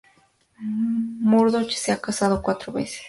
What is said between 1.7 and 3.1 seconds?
se ha casado cuatro veces.